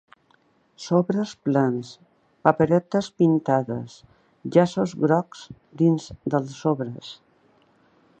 Sobres 0.83 1.33
plens, 1.49 1.91
paperetes 2.49 3.09
pintades, 3.23 3.97
llaços 4.57 4.95
grocs 5.05 5.45
dins 5.83 6.09
dels 6.35 6.57
sobres. 6.63 7.13